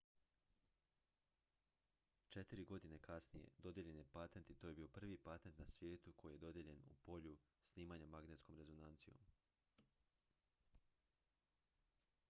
[2.29, 6.33] četiri godine kasnije dodijeljen je patent i to je bio prvi patent na svijetu koji
[6.33, 9.19] je dodijeljen u polju snimanja magnetskom rezonancijom